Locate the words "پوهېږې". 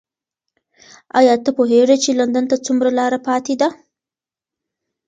1.57-1.97